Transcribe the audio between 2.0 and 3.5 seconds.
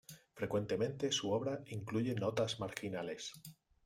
notas marginales.